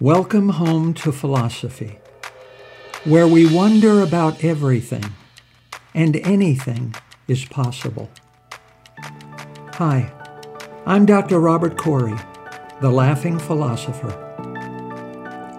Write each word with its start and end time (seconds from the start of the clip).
Welcome 0.00 0.48
home 0.48 0.92
to 0.94 1.12
philosophy, 1.12 2.00
where 3.04 3.28
we 3.28 3.46
wonder 3.54 4.00
about 4.00 4.42
everything 4.42 5.04
and 5.94 6.16
anything 6.16 6.96
is 7.28 7.44
possible. 7.44 8.10
Hi, 9.74 10.10
I'm 10.84 11.06
Dr. 11.06 11.38
Robert 11.38 11.78
Corey, 11.78 12.18
the 12.80 12.90
laughing 12.90 13.38
philosopher. 13.38 14.10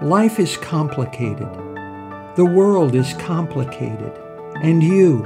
Life 0.01 0.37
is 0.37 0.57
complicated. 0.57 1.47
The 2.35 2.45
world 2.45 2.93
is 2.93 3.13
complicated, 3.13 4.11
and 4.61 4.83
you 4.83 5.23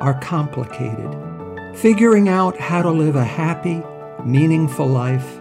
are 0.00 0.18
complicated. 0.20 1.14
Figuring 1.76 2.28
out 2.28 2.58
how 2.58 2.82
to 2.82 2.90
live 2.90 3.14
a 3.14 3.24
happy, 3.24 3.84
meaningful 4.24 4.88
life, 4.88 5.38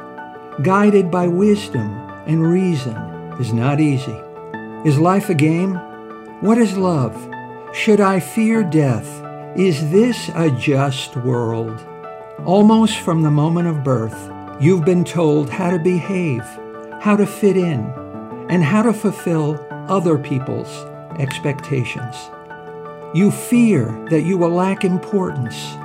guided 0.62 1.10
by 1.10 1.26
wisdom 1.26 2.07
and 2.28 2.46
reason 2.46 2.96
is 3.40 3.54
not 3.54 3.80
easy. 3.80 4.16
Is 4.86 5.00
life 5.00 5.30
a 5.30 5.34
game? 5.34 5.76
What 6.42 6.58
is 6.58 6.78
love? 6.78 7.16
Should 7.74 8.00
I 8.00 8.20
fear 8.20 8.64
death? 8.64 9.08
Is 9.56 9.90
this 9.92 10.30
a 10.36 10.52
just 10.52 11.16
world? 11.18 11.84
Almost 12.46 13.00
from 13.00 13.24
the 13.24 13.32
moment 13.32 13.68
of 13.68 13.84
birth, 13.84 14.32
you've 14.60 14.86
been 14.86 15.04
told 15.04 15.50
how 15.50 15.72
to 15.72 15.80
behave, 15.80 16.44
how 17.02 17.16
to 17.16 17.26
fit 17.26 17.58
in, 17.58 17.92
and 18.50 18.64
how 18.64 18.84
to 18.84 18.94
fulfill 18.94 19.66
other 19.90 20.18
people's 20.18 20.86
expectations. 21.20 22.16
You 23.14 23.32
fear 23.32 23.86
that 24.10 24.24
you 24.24 24.38
will 24.38 24.50
lack 24.50 24.84
importance 24.84 25.76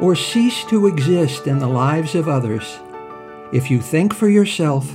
or 0.00 0.14
cease 0.14 0.64
to 0.66 0.86
exist 0.86 1.46
in 1.46 1.58
the 1.58 1.68
lives 1.68 2.14
of 2.14 2.28
others 2.28 2.78
if 3.52 3.70
you 3.70 3.80
think 3.80 4.14
for 4.14 4.28
yourself 4.28 4.88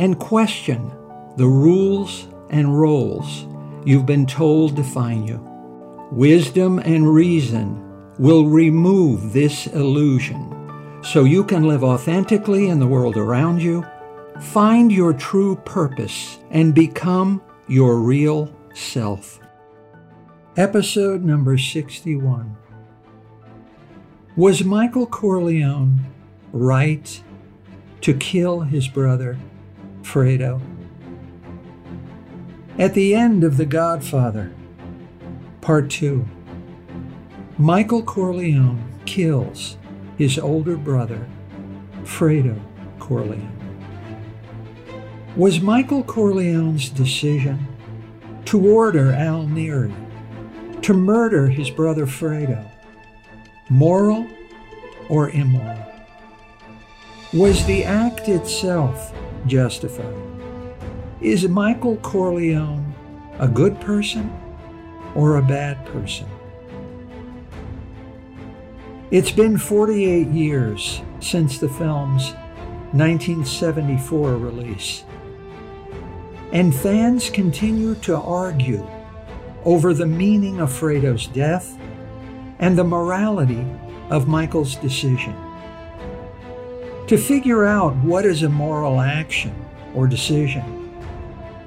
and 0.00 0.18
question 0.18 0.90
the 1.36 1.46
rules 1.46 2.26
and 2.48 2.80
roles 2.80 3.46
you've 3.84 4.06
been 4.06 4.24
told 4.24 4.74
define 4.74 5.26
you. 5.26 5.36
Wisdom 6.10 6.78
and 6.78 7.12
reason 7.12 7.78
will 8.18 8.46
remove 8.46 9.34
this 9.34 9.66
illusion 9.66 11.00
so 11.04 11.24
you 11.24 11.44
can 11.44 11.64
live 11.64 11.84
authentically 11.84 12.68
in 12.68 12.80
the 12.80 12.86
world 12.86 13.18
around 13.18 13.62
you, 13.62 13.84
find 14.40 14.90
your 14.90 15.12
true 15.12 15.54
purpose, 15.66 16.38
and 16.50 16.74
become 16.74 17.42
your 17.68 18.00
real 18.00 18.50
self. 18.74 19.38
Episode 20.56 21.22
number 21.22 21.58
61 21.58 22.56
Was 24.34 24.64
Michael 24.64 25.06
Corleone 25.06 26.00
right 26.54 27.22
to 28.00 28.14
kill 28.14 28.60
his 28.60 28.88
brother 28.88 29.38
Fredo. 30.10 30.60
At 32.80 32.94
the 32.94 33.14
end 33.14 33.44
of 33.44 33.56
The 33.56 33.64
Godfather, 33.64 34.52
Part 35.60 35.88
2, 35.88 36.26
Michael 37.58 38.02
Corleone 38.02 38.82
kills 39.06 39.76
his 40.18 40.36
older 40.36 40.76
brother, 40.76 41.28
Fredo 42.02 42.60
Corleone. 42.98 43.56
Was 45.36 45.60
Michael 45.60 46.02
Corleone's 46.02 46.88
decision 46.88 47.64
to 48.46 48.68
order 48.68 49.12
Al 49.12 49.46
Neri 49.46 49.94
to 50.82 50.92
murder 50.92 51.46
his 51.46 51.70
brother 51.70 52.06
Fredo 52.06 52.68
moral 53.68 54.26
or 55.08 55.30
immoral? 55.30 55.86
Was 57.32 57.64
the 57.66 57.84
act 57.84 58.28
itself 58.28 59.14
justified? 59.46 60.14
Is 61.20 61.48
Michael 61.48 61.96
Corleone 61.98 62.94
a 63.38 63.48
good 63.48 63.80
person 63.80 64.30
or 65.14 65.36
a 65.36 65.42
bad 65.42 65.84
person? 65.86 66.26
It's 69.10 69.32
been 69.32 69.58
48 69.58 70.28
years 70.28 71.02
since 71.20 71.58
the 71.58 71.68
film's 71.68 72.32
1974 72.92 74.36
release, 74.36 75.04
and 76.52 76.74
fans 76.74 77.28
continue 77.28 77.94
to 77.96 78.16
argue 78.16 78.88
over 79.64 79.92
the 79.92 80.06
meaning 80.06 80.60
of 80.60 80.72
Fredo's 80.72 81.26
death 81.26 81.76
and 82.58 82.78
the 82.78 82.84
morality 82.84 83.66
of 84.10 84.28
Michael's 84.28 84.76
decision. 84.76 85.34
To 87.10 87.18
figure 87.18 87.64
out 87.64 87.96
what 87.96 88.24
is 88.24 88.44
a 88.44 88.48
moral 88.48 89.00
action 89.00 89.52
or 89.96 90.06
decision 90.06 90.62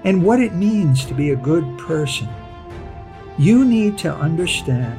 and 0.05 0.23
what 0.23 0.39
it 0.39 0.53
means 0.53 1.03
to 1.03 1.13
be 1.13 1.31
a 1.31 1.35
good 1.35 1.65
person, 1.77 2.29
you 3.37 3.65
need 3.65 3.97
to 3.97 4.15
understand 4.15 4.97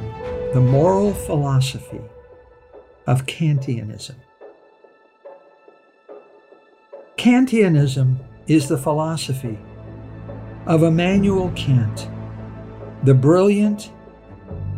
the 0.53 0.61
moral 0.61 1.15
philosophy 1.15 1.99
of 3.07 3.25
Kantianism. 3.25 4.17
Kantianism 7.17 8.17
is 8.45 8.67
the 8.67 8.77
philosophy 8.77 9.57
of 10.67 10.83
Immanuel 10.83 11.51
Kant, 11.55 12.07
the 13.01 13.15
brilliant 13.15 13.91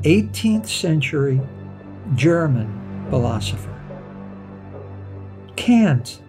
18th 0.03 0.67
century 0.67 1.41
German 2.15 3.05
philosopher. 3.09 3.76
Kant 5.57 6.21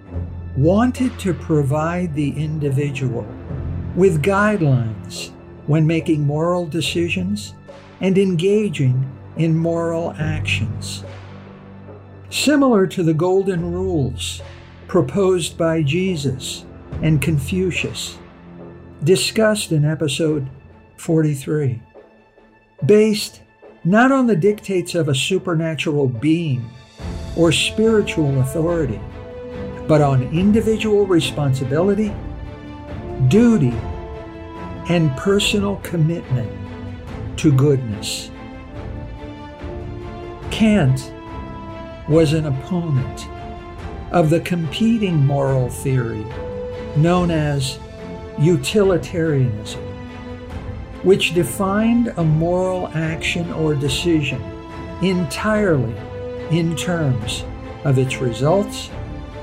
wanted 0.57 1.17
to 1.21 1.33
provide 1.33 2.13
the 2.15 2.31
individual 2.31 3.25
with 3.95 4.23
guidelines 4.23 5.31
when 5.67 5.87
making 5.87 6.27
moral 6.27 6.67
decisions 6.67 7.55
and 8.01 8.19
engaging 8.19 9.09
in 9.37 9.57
moral 9.57 10.13
actions. 10.19 11.05
Similar 12.31 12.87
to 12.89 13.03
the 13.05 13.15
golden 13.15 13.73
rules 13.73 14.43
proposed 14.89 15.57
by 15.57 15.83
Jesus 15.83 16.65
and 17.03 17.23
Confucius, 17.23 18.19
discussed 19.05 19.71
in 19.71 19.85
episode 19.85 20.49
43, 20.97 21.81
based 22.85 23.43
not 23.85 24.11
on 24.11 24.27
the 24.27 24.35
dictates 24.35 24.95
of 24.95 25.09
a 25.09 25.15
supernatural 25.15 26.09
being 26.09 26.69
or 27.37 27.53
spiritual 27.53 28.41
authority 28.41 29.01
but 29.89 30.03
on 30.03 30.23
individual 30.23 31.07
responsibility, 31.07 32.15
duty, 33.29 33.75
and 34.91 35.11
personal 35.17 35.77
commitment 35.77 36.53
to 37.39 37.51
goodness. 37.51 38.31
Kant 40.51 41.13
was 42.07 42.35
an 42.35 42.47
opponent 42.47 43.29
of 44.13 44.29
the 44.29 44.41
competing 44.41 45.25
moral 45.25 45.71
theory 45.71 46.25
known 46.97 47.31
as 47.31 47.79
utilitarianism, 48.39 49.81
which 51.03 51.33
defined 51.33 52.13
a 52.17 52.25
moral 52.25 52.89
action 52.89 53.51
or 53.53 53.75
decision 53.75 54.43
entirely 55.01 55.95
in 56.51 56.77
terms 56.77 57.45
of 57.85 57.99
its 57.99 58.17
results 58.17 58.91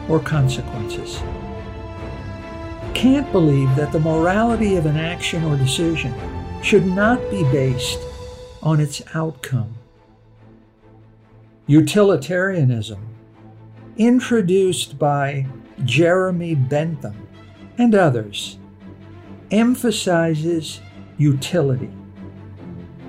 or 0.10 0.20
consequences. 0.20 1.22
Kant 2.94 3.32
believed 3.32 3.76
that 3.76 3.92
the 3.92 4.00
morality 4.00 4.78
of 4.78 4.86
an 4.86 4.98
action 4.98 5.44
or 5.44 5.58
decision 5.58 6.14
should 6.64 6.86
not 6.86 7.20
be 7.30 7.44
based 7.52 8.00
on 8.64 8.80
its 8.80 9.02
outcome. 9.14 9.76
Utilitarianism, 11.68 13.00
introduced 13.98 14.98
by 14.98 15.46
Jeremy 15.84 16.56
Bentham 16.56 17.28
and 17.78 17.94
others, 17.94 18.58
emphasizes 19.52 20.80
utility, 21.18 21.92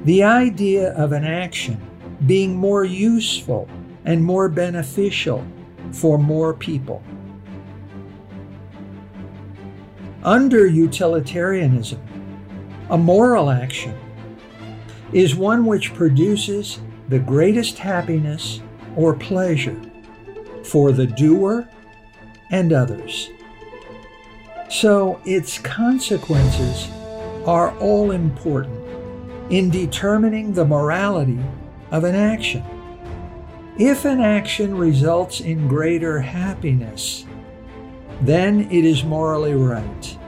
the 0.05 0.23
idea 0.23 0.93
of 0.95 1.13
an 1.13 1.25
action 1.25 1.81
being 2.27 2.55
more 2.55 2.85
useful 2.85 3.69
and 4.05 4.23
more 4.23 4.49
beneficial 4.49 5.47
for 5.93 6.19
more 6.19 6.55
people. 6.55 7.03
Under 10.23 10.67
utilitarianism, 10.67 12.01
a 12.91 12.99
moral 12.99 13.51
action 13.51 13.97
is 15.13 15.35
one 15.37 15.65
which 15.67 15.95
produces 15.95 16.81
the 17.09 17.19
greatest 17.19 17.79
happiness 17.79 18.61
or 18.97 19.15
pleasure 19.15 19.81
for 20.65 20.91
the 20.91 21.07
doer 21.07 21.69
and 22.51 22.73
others. 22.73 23.31
So 24.69 25.21
its 25.25 25.59
consequences 25.59 26.89
are 27.47 27.77
all 27.79 28.11
important 28.11 28.83
in 29.51 29.71
determining 29.71 30.53
the 30.53 30.65
morality 30.65 31.39
of 31.93 32.03
an 32.03 32.17
action. 32.17 32.65
If 33.79 34.07
an 34.07 34.21
action 34.21 34.75
results 34.75 35.41
in 35.41 35.69
greater 35.69 36.19
happiness, 36.21 37.27
then 38.23 38.71
it 38.71 38.87
is 38.87 39.05
morally 39.05 39.53
right. 39.53 40.19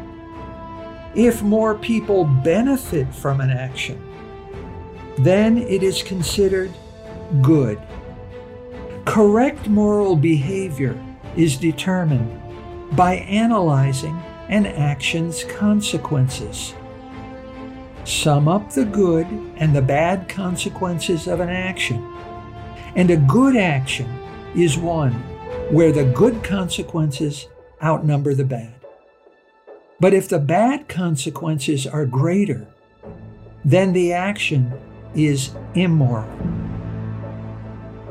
If 1.14 1.42
more 1.42 1.74
people 1.74 2.24
benefit 2.24 3.14
from 3.14 3.40
an 3.40 3.48
action, 3.48 4.02
then 5.18 5.56
it 5.56 5.82
is 5.82 6.02
considered 6.02 6.70
good. 7.40 7.80
Correct 9.06 9.66
moral 9.66 10.14
behavior 10.14 11.02
is 11.34 11.56
determined 11.56 12.30
by 12.96 13.14
analyzing 13.14 14.20
an 14.50 14.66
action's 14.66 15.44
consequences. 15.44 16.74
Sum 18.04 18.46
up 18.46 18.72
the 18.72 18.84
good 18.84 19.26
and 19.56 19.74
the 19.74 19.82
bad 19.82 20.28
consequences 20.28 21.26
of 21.26 21.40
an 21.40 21.48
action. 21.48 22.07
And 22.96 23.10
a 23.10 23.16
good 23.16 23.56
action 23.56 24.08
is 24.54 24.78
one 24.78 25.12
where 25.70 25.92
the 25.92 26.04
good 26.04 26.42
consequences 26.42 27.48
outnumber 27.82 28.34
the 28.34 28.44
bad. 28.44 28.74
But 30.00 30.14
if 30.14 30.28
the 30.28 30.38
bad 30.38 30.88
consequences 30.88 31.86
are 31.86 32.06
greater, 32.06 32.66
then 33.64 33.92
the 33.92 34.12
action 34.12 34.72
is 35.14 35.50
immoral. 35.74 36.28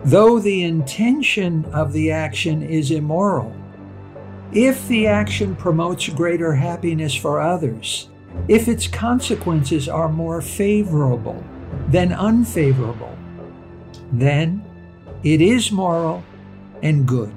Though 0.03 0.39
the 0.39 0.63
intention 0.63 1.65
of 1.73 1.93
the 1.93 2.11
action 2.11 2.61
is 2.61 2.91
immoral, 2.91 3.53
if 4.51 4.87
the 4.87 5.07
action 5.07 5.55
promotes 5.55 6.07
greater 6.09 6.53
happiness 6.53 7.15
for 7.15 7.41
others, 7.41 8.09
if 8.47 8.67
its 8.67 8.87
consequences 8.87 9.89
are 9.89 10.09
more 10.09 10.41
favorable 10.41 11.43
than 11.89 12.13
unfavorable, 12.13 13.16
then 14.11 14.63
it 15.23 15.41
is 15.41 15.71
moral 15.71 16.23
and 16.81 17.07
good. 17.07 17.33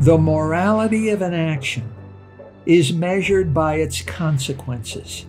The 0.00 0.18
morality 0.18 1.08
of 1.10 1.22
an 1.22 1.34
action 1.34 1.92
is 2.66 2.92
measured 2.92 3.52
by 3.52 3.76
its 3.76 4.02
consequences, 4.02 5.26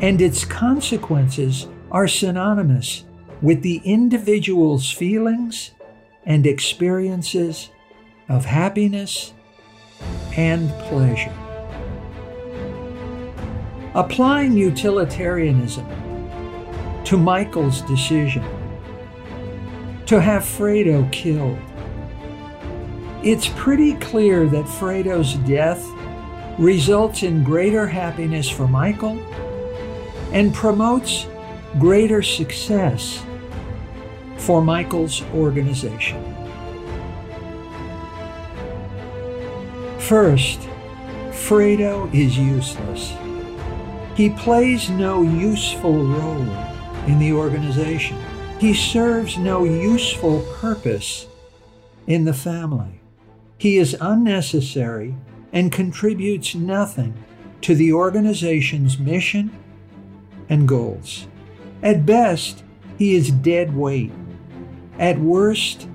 and 0.00 0.20
its 0.20 0.44
consequences 0.44 1.66
are 1.90 2.06
synonymous 2.06 3.04
with 3.40 3.62
the 3.62 3.80
individual's 3.84 4.90
feelings 4.90 5.70
and 6.24 6.46
experiences 6.46 7.70
of 8.28 8.44
happiness 8.44 9.32
and 10.36 10.68
pleasure. 10.88 11.32
Applying 13.94 14.56
utilitarianism 14.56 15.86
to 17.04 17.16
Michael's 17.16 17.80
decision 17.82 18.44
to 20.06 20.20
have 20.20 20.42
Fredo 20.42 21.10
killed, 21.12 21.58
it's 23.22 23.48
pretty 23.56 23.94
clear 23.94 24.46
that 24.48 24.64
Fredo's 24.64 25.34
death 25.48 25.84
results 26.58 27.22
in 27.22 27.42
greater 27.42 27.86
happiness 27.86 28.48
for 28.48 28.68
Michael 28.68 29.18
and 30.32 30.54
promotes 30.54 31.26
greater 31.78 32.22
success 32.22 33.22
for 34.38 34.62
Michael's 34.62 35.22
organization. 35.34 36.22
First, 39.98 40.60
Fredo 41.30 42.12
is 42.14 42.38
useless. 42.38 43.12
He 44.14 44.30
plays 44.30 44.88
no 44.88 45.22
useful 45.22 46.04
role 46.04 46.48
in 47.06 47.18
the 47.18 47.32
organization. 47.32 48.16
He 48.58 48.72
serves 48.72 49.36
no 49.36 49.64
useful 49.64 50.40
purpose 50.60 51.26
in 52.06 52.24
the 52.24 52.32
family. 52.32 53.00
He 53.58 53.76
is 53.76 53.96
unnecessary 54.00 55.14
and 55.52 55.70
contributes 55.70 56.54
nothing 56.54 57.14
to 57.60 57.74
the 57.74 57.92
organization's 57.92 58.98
mission 58.98 59.50
and 60.48 60.66
goals. 60.66 61.26
At 61.82 62.06
best, 62.06 62.64
he 62.96 63.14
is 63.14 63.30
dead 63.30 63.76
weight. 63.76 64.12
At 64.98 65.18
worst, 65.18 65.86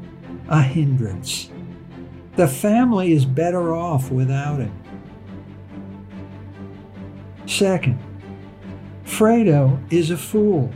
a 0.48 0.62
hindrance. 0.62 1.50
The 2.36 2.48
family 2.48 3.12
is 3.12 3.26
better 3.26 3.74
off 3.74 4.12
without 4.12 4.60
him. 4.60 4.78
Second, 7.48 8.00
Fredo 9.04 9.82
is 9.92 10.12
a 10.12 10.18
fool. 10.18 10.72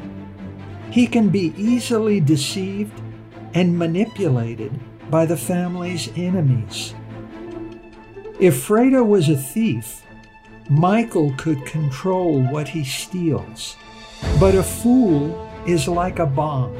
He 0.96 1.08
can 1.08 1.28
be 1.28 1.54
easily 1.58 2.22
deceived 2.22 3.02
and 3.54 3.78
manipulated 3.78 4.72
by 5.12 5.26
the 5.26 5.36
family's 5.36 6.08
enemies. 6.16 6.96
If 8.40 8.66
Fredo 8.66 9.06
was 9.06 9.28
a 9.28 9.36
thief, 9.36 10.04
Michael 10.70 11.34
could 11.38 11.66
control 11.66 12.42
what 12.44 12.70
he 12.70 12.86
steals. 12.86 13.76
But 14.40 14.56
a 14.56 14.64
fool 14.64 15.52
is 15.68 15.90
like 15.90 16.20
a 16.20 16.26
bomb. 16.26 16.74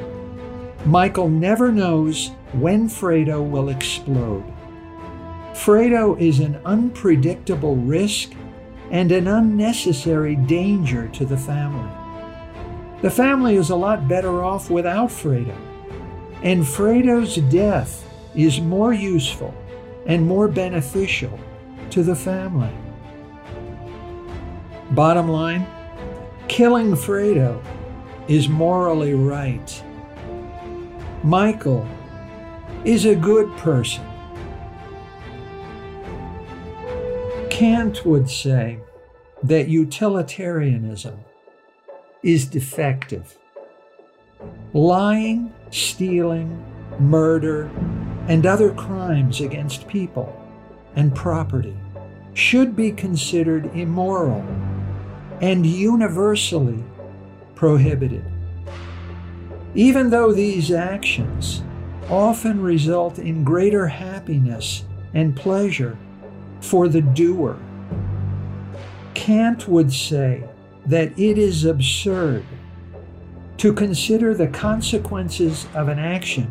Michael 0.86 1.28
never 1.28 1.70
knows 1.70 2.32
when 2.54 2.88
Fredo 2.88 3.44
will 3.44 3.68
explode. 3.68 4.46
Fredo 5.52 6.18
is 6.18 6.40
an 6.40 6.56
unpredictable 6.64 7.76
risk 7.76 8.32
and 8.92 9.12
an 9.12 9.28
unnecessary 9.28 10.38
danger 10.38 11.10
to 11.10 11.26
the 11.26 11.38
family. 11.38 12.05
The 13.06 13.12
family 13.12 13.56
is 13.56 13.70
a 13.70 13.76
lot 13.76 14.08
better 14.08 14.44
off 14.44 14.72
without 14.72 15.10
Fredo, 15.10 15.56
and 16.42 16.64
Fredo's 16.64 17.36
death 17.36 18.04
is 18.34 18.60
more 18.60 18.96
useful 18.96 19.54
and 20.08 20.26
more 20.26 20.48
beneficial 20.48 21.40
to 21.92 22.02
the 22.02 22.16
family. 22.16 22.74
Bottom 24.90 25.30
line 25.30 25.68
killing 26.48 26.94
Fredo 26.94 27.64
is 28.28 28.50
morally 28.50 29.14
right. 29.14 29.84
Michael 31.24 31.88
is 32.86 33.06
a 33.06 33.16
good 33.16 33.56
person. 33.58 34.04
Kant 37.52 38.04
would 38.04 38.28
say 38.28 38.80
that 39.44 39.68
utilitarianism 39.68 41.25
is 42.26 42.46
defective. 42.46 43.38
Lying, 44.74 45.54
stealing, 45.70 46.66
murder, 47.00 47.70
and 48.28 48.48
other 48.48 48.74
crimes 48.74 49.42
against 49.42 49.88
people 49.88 50.36
and 50.96 51.14
property 51.14 51.78
should 52.34 52.76
be 52.76 52.92
considered 52.92 53.68
immoral 53.76 54.44
and 55.40 55.68
universally 55.68 56.84
prohibited. 57.54 58.26
Even 59.76 60.10
though 60.10 60.34
these 60.34 60.72
actions 60.72 61.62
often 62.10 62.60
result 62.60 63.20
in 63.20 63.44
greater 63.44 63.86
happiness 63.86 64.84
and 65.14 65.36
pleasure 65.36 65.96
for 66.60 66.88
the 66.88 67.02
doer, 67.02 67.60
Kant 69.14 69.68
would 69.68 69.94
say 69.94 70.44
that 70.86 71.18
it 71.18 71.38
is 71.38 71.66
absurd 71.66 72.44
to 73.58 73.74
consider 73.74 74.34
the 74.34 74.48
consequences 74.48 75.68
of 75.74 75.88
an 75.88 76.00
action 76.00 76.46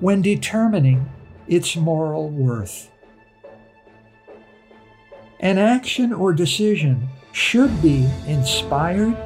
when 0.00 0.20
determining 0.20 1.08
its 1.46 1.76
moral 1.76 2.28
worth. 2.28 2.90
An 5.40 5.58
action 5.58 6.12
or 6.12 6.32
decision 6.32 7.08
should 7.32 7.80
be 7.80 8.08
inspired 8.26 9.16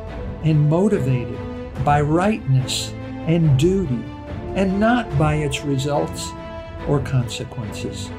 and 0.44 0.68
motivated 0.68 1.38
by 1.84 2.00
rightness 2.00 2.92
and 3.26 3.58
duty 3.58 4.04
and 4.54 4.78
not 4.78 5.18
by 5.18 5.37
its 5.37 5.64
results 5.64 6.30
or 6.87 7.00
consequences. 7.00 8.11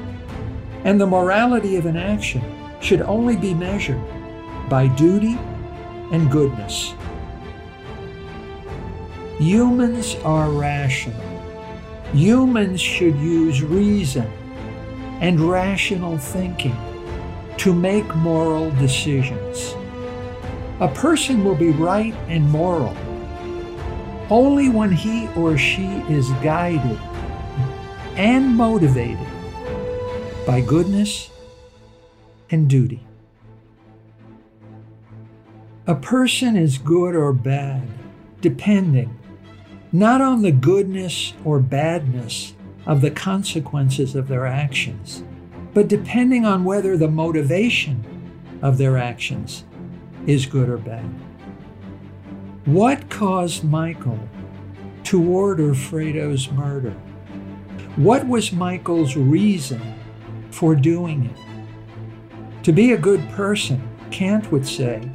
And 0.84 1.00
the 1.00 1.06
morality 1.06 1.76
of 1.76 1.86
an 1.86 1.96
action 1.96 2.42
should 2.80 3.00
only 3.02 3.36
be 3.36 3.54
measured 3.54 4.00
by 4.68 4.88
duty 4.88 5.38
and 6.12 6.30
goodness. 6.30 6.94
Humans 9.38 10.16
are 10.24 10.50
rational. 10.50 11.20
Humans 12.12 12.80
should 12.80 13.16
use 13.16 13.62
reason 13.62 14.30
and 15.20 15.40
rational 15.40 16.18
thinking 16.18 16.76
to 17.58 17.74
make 17.74 18.06
moral 18.16 18.70
decisions. 18.72 19.74
A 20.80 20.88
person 20.88 21.44
will 21.44 21.54
be 21.54 21.70
right 21.70 22.14
and 22.28 22.48
moral 22.50 22.96
only 24.30 24.68
when 24.68 24.90
he 24.90 25.28
or 25.36 25.56
she 25.56 25.86
is 26.08 26.30
guided 26.42 26.98
and 28.16 28.56
motivated 28.56 29.26
by 30.46 30.60
goodness 30.60 31.30
and 32.50 32.68
duty. 32.68 33.05
A 35.88 35.94
person 35.94 36.56
is 36.56 36.78
good 36.78 37.14
or 37.14 37.32
bad 37.32 37.86
depending 38.40 39.16
not 39.92 40.20
on 40.20 40.42
the 40.42 40.50
goodness 40.50 41.32
or 41.44 41.60
badness 41.60 42.54
of 42.86 43.00
the 43.00 43.10
consequences 43.10 44.16
of 44.16 44.26
their 44.26 44.46
actions 44.46 45.22
but 45.74 45.86
depending 45.86 46.44
on 46.44 46.64
whether 46.64 46.96
the 46.96 47.06
motivation 47.06 48.04
of 48.62 48.78
their 48.78 48.96
actions 48.96 49.64
is 50.26 50.44
good 50.46 50.68
or 50.68 50.78
bad. 50.78 51.04
What 52.64 53.08
caused 53.08 53.62
Michael 53.62 54.18
to 55.04 55.22
order 55.22 55.72
Fredo's 55.72 56.50
murder? 56.50 56.96
What 57.94 58.26
was 58.26 58.52
Michael's 58.52 59.16
reason 59.16 59.80
for 60.50 60.74
doing 60.74 61.26
it? 61.26 62.64
To 62.64 62.72
be 62.72 62.92
a 62.92 62.98
good 62.98 63.20
person, 63.30 63.86
Kant 64.10 64.50
would 64.50 64.66
say 64.66 65.08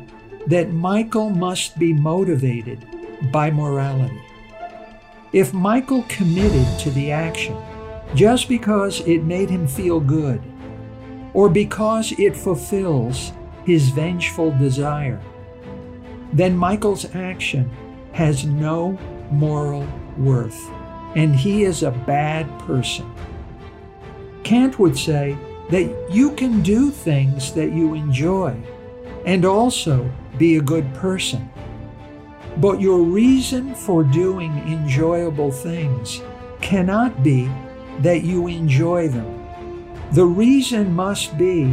that 0.47 0.71
Michael 0.71 1.29
must 1.29 1.77
be 1.77 1.93
motivated 1.93 2.85
by 3.31 3.51
morality. 3.51 4.21
If 5.33 5.53
Michael 5.53 6.03
committed 6.09 6.79
to 6.79 6.89
the 6.91 7.11
action 7.11 7.55
just 8.15 8.49
because 8.49 8.99
it 9.01 9.23
made 9.23 9.49
him 9.49 9.67
feel 9.67 9.99
good, 9.99 10.41
or 11.33 11.47
because 11.47 12.11
it 12.19 12.35
fulfills 12.35 13.31
his 13.65 13.89
vengeful 13.89 14.51
desire, 14.57 15.21
then 16.33 16.57
Michael's 16.57 17.13
action 17.15 17.69
has 18.13 18.45
no 18.45 18.97
moral 19.31 19.87
worth 20.17 20.69
and 21.15 21.35
he 21.35 21.63
is 21.63 21.83
a 21.83 21.91
bad 21.91 22.47
person. 22.59 23.09
Kant 24.43 24.79
would 24.79 24.97
say 24.97 25.37
that 25.69 26.07
you 26.09 26.31
can 26.31 26.61
do 26.61 26.89
things 26.89 27.53
that 27.53 27.71
you 27.71 27.93
enjoy 27.93 28.55
and 29.25 29.45
also 29.45 30.11
be 30.37 30.57
a 30.57 30.61
good 30.61 30.91
person. 30.93 31.49
But 32.57 32.81
your 32.81 33.01
reason 33.01 33.75
for 33.75 34.03
doing 34.03 34.51
enjoyable 34.67 35.51
things 35.51 36.21
cannot 36.61 37.23
be 37.23 37.49
that 37.99 38.23
you 38.23 38.47
enjoy 38.47 39.07
them. 39.07 39.37
The 40.11 40.25
reason 40.25 40.93
must 40.93 41.37
be 41.37 41.65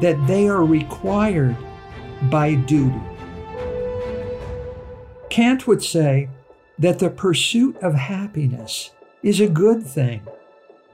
that 0.00 0.26
they 0.26 0.48
are 0.48 0.64
required 0.64 1.56
by 2.30 2.54
duty. 2.54 3.00
Kant 5.30 5.66
would 5.66 5.82
say 5.82 6.28
that 6.78 6.98
the 6.98 7.10
pursuit 7.10 7.76
of 7.78 7.94
happiness 7.94 8.90
is 9.22 9.40
a 9.40 9.48
good 9.48 9.86
thing. 9.86 10.22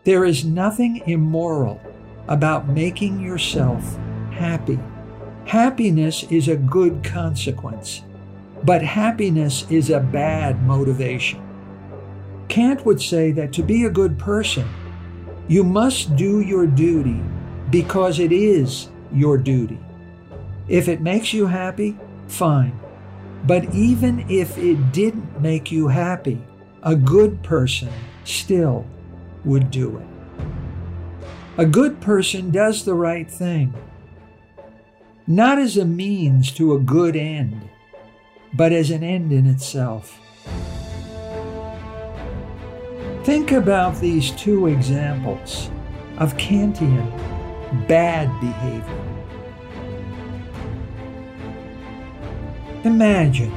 There 0.04 0.24
is 0.24 0.44
nothing 0.44 1.02
immoral 1.06 1.80
about 2.28 2.68
making 2.68 3.20
yourself 3.20 3.96
happy. 4.30 4.78
Happiness 5.46 6.24
is 6.24 6.48
a 6.48 6.56
good 6.56 7.04
consequence, 7.04 8.02
but 8.64 8.82
happiness 8.82 9.66
is 9.70 9.90
a 9.90 10.00
bad 10.00 10.62
motivation. 10.62 11.42
Kant 12.48 12.84
would 12.86 13.00
say 13.00 13.32
that 13.32 13.52
to 13.54 13.62
be 13.62 13.84
a 13.84 13.90
good 13.90 14.18
person, 14.18 14.68
you 15.48 15.64
must 15.64 16.16
do 16.16 16.40
your 16.40 16.66
duty 16.66 17.20
because 17.70 18.18
it 18.18 18.32
is 18.32 18.88
your 19.12 19.36
duty. 19.36 19.78
If 20.68 20.88
it 20.88 21.00
makes 21.00 21.32
you 21.32 21.46
happy, 21.46 21.98
fine. 22.28 22.78
But 23.44 23.74
even 23.74 24.24
if 24.30 24.56
it 24.56 24.92
didn't 24.92 25.40
make 25.40 25.72
you 25.72 25.88
happy, 25.88 26.40
a 26.82 26.94
good 26.94 27.42
person 27.42 27.90
still 28.24 28.86
would 29.44 29.70
do 29.70 29.98
it. 29.98 30.06
A 31.58 31.66
good 31.66 32.00
person 32.00 32.50
does 32.50 32.84
the 32.84 32.94
right 32.94 33.30
thing, 33.30 33.74
not 35.26 35.58
as 35.58 35.76
a 35.76 35.84
means 35.84 36.50
to 36.52 36.74
a 36.74 36.78
good 36.78 37.16
end, 37.16 37.68
but 38.54 38.72
as 38.72 38.90
an 38.90 39.02
end 39.02 39.32
in 39.32 39.46
itself. 39.46 40.18
Think 43.24 43.52
about 43.52 44.00
these 44.00 44.32
two 44.32 44.66
examples 44.66 45.70
of 46.18 46.36
Kantian 46.36 47.10
bad 47.86 48.28
behavior. 48.40 48.98
Imagine 52.84 53.52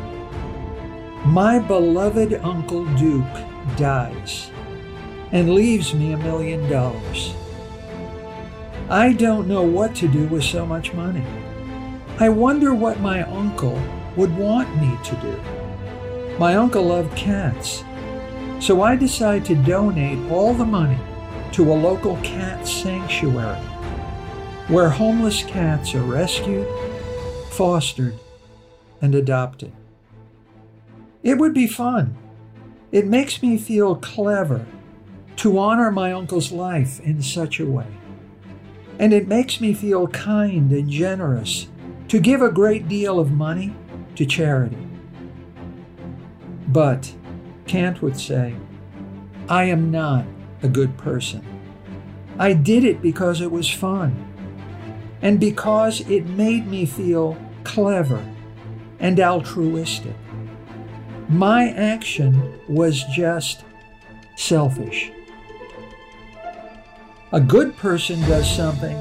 my 1.25 1.57
beloved 1.57 2.33
Uncle 2.43 2.85
Duke 2.95 3.25
dies 3.75 4.51
and 5.31 5.55
leaves 5.55 5.93
me 5.95 6.13
a 6.13 6.17
million 6.17 6.69
dollars. 6.69 7.33
I 8.87 9.13
don't 9.13 9.47
know 9.47 9.63
what 9.63 9.95
to 9.95 10.07
do 10.07 10.27
with 10.27 10.43
so 10.43 10.63
much 10.65 10.93
money. 10.93 11.25
I 12.17 12.29
wonder 12.29 12.73
what 12.73 13.01
my 13.01 13.23
uncle 13.23 13.77
would 14.15 14.33
want 14.37 14.73
me 14.79 14.97
to 15.03 15.15
do. 15.17 16.37
My 16.39 16.55
uncle 16.55 16.83
loved 16.83 17.13
cats, 17.17 17.83
so 18.61 18.81
I 18.81 18.95
decide 18.95 19.43
to 19.45 19.55
donate 19.55 20.31
all 20.31 20.53
the 20.53 20.63
money 20.63 20.97
to 21.51 21.73
a 21.73 21.75
local 21.75 22.15
cat 22.23 22.65
sanctuary 22.65 23.59
where 24.69 24.87
homeless 24.87 25.43
cats 25.43 25.93
are 25.93 26.03
rescued, 26.03 26.65
fostered, 27.49 28.17
and 29.01 29.13
adopted. 29.13 29.73
It 31.21 31.37
would 31.37 31.53
be 31.53 31.67
fun. 31.67 32.15
It 32.93 33.07
makes 33.07 33.43
me 33.43 33.57
feel 33.57 33.97
clever 33.97 34.65
to 35.35 35.59
honor 35.59 35.91
my 35.91 36.13
uncle's 36.13 36.53
life 36.53 37.01
in 37.01 37.21
such 37.21 37.59
a 37.59 37.65
way. 37.65 37.87
And 38.97 39.11
it 39.11 39.27
makes 39.27 39.59
me 39.59 39.73
feel 39.73 40.07
kind 40.07 40.71
and 40.71 40.89
generous 40.89 41.67
to 42.07 42.19
give 42.19 42.41
a 42.41 42.51
great 42.51 42.87
deal 42.87 43.19
of 43.19 43.31
money 43.31 43.73
to 44.15 44.25
charity. 44.25 44.77
But, 46.67 47.13
Kant 47.67 48.01
would 48.01 48.19
say, 48.19 48.55
I 49.49 49.65
am 49.65 49.91
not 49.91 50.25
a 50.63 50.67
good 50.67 50.97
person. 50.97 51.45
I 52.37 52.53
did 52.53 52.83
it 52.83 53.01
because 53.01 53.41
it 53.41 53.51
was 53.51 53.69
fun 53.69 54.21
and 55.21 55.39
because 55.39 56.01
it 56.09 56.25
made 56.27 56.67
me 56.67 56.85
feel 56.85 57.37
clever 57.63 58.23
and 58.99 59.19
altruistic. 59.19 60.15
My 61.29 61.69
action 61.69 62.59
was 62.67 63.03
just 63.15 63.63
selfish. 64.35 65.11
A 67.31 67.39
good 67.39 67.75
person 67.77 68.19
does 68.21 68.53
something 68.53 68.95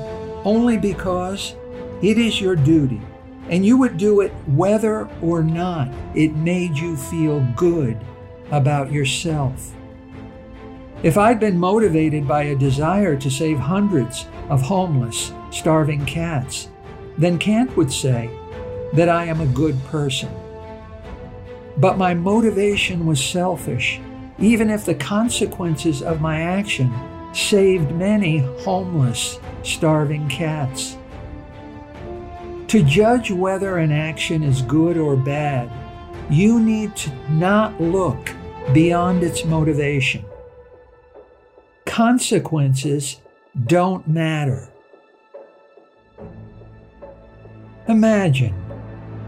only 0.45 0.79
because 0.79 1.55
it 2.05 2.19
is 2.19 2.41
your 2.41 2.55
duty, 2.55 3.01
and 3.49 3.65
you 3.65 3.79
would 3.79 3.97
do 3.97 4.21
it 4.21 4.31
whether 4.47 5.09
or 5.23 5.43
not 5.43 5.89
it 6.15 6.37
made 6.37 6.77
you 6.77 6.97
feel 6.97 7.41
good 7.57 7.99
about 8.51 8.93
yourself. 8.93 9.73
If 11.03 11.17
I'd 11.17 11.41
been 11.41 11.59
motivated 11.59 12.29
by 12.29 12.45
a 12.45 12.57
desire 12.57 13.17
to 13.17 13.31
save 13.31 13.59
hundreds 13.59 14.27
of 14.49 14.61
homeless, 14.63 15.33
starving 15.51 16.05
cats, 16.05 16.69
then 17.17 17.39
Kant 17.39 17.77
would 17.77 17.93
say, 17.93 18.31
that 18.95 19.09
I 19.09 19.25
am 19.25 19.41
a 19.41 19.47
good 19.47 19.83
person. 19.87 20.31
But 21.77 21.99
my 21.99 22.15
motivation 22.15 23.07
was 23.07 23.23
selfish, 23.23 24.01
even 24.39 24.71
if 24.71 24.85
the 24.85 24.95
consequences 24.95 26.01
of 26.01 26.21
my 26.21 26.41
action 26.41 26.93
saved 27.33 27.91
many 27.93 28.39
homeless, 28.61 29.41
starving 29.65 30.29
cats. 30.29 30.97
To 32.75 32.83
judge 32.83 33.31
whether 33.31 33.79
an 33.79 33.93
action 33.93 34.43
is 34.43 34.61
good 34.61 34.97
or 34.97 35.15
bad, 35.15 35.71
you 36.29 36.59
need 36.59 36.97
to 36.97 37.15
not 37.31 37.81
look 37.81 38.33
beyond 38.73 39.23
its 39.23 39.45
motivation. 39.45 40.25
Consequences 41.87 43.21
don't 43.67 44.09
matter. 44.09 44.69
Imagine 47.87 48.61